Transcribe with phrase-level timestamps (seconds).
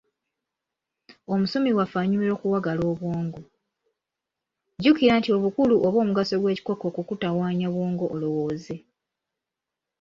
[1.33, 3.39] Omusomi waffe anyumirwa okuwagala obwongo,
[4.77, 8.75] jjukira nti obukulu oba omugaso gw'ekikokko kukutawaanya bwongo olowooze.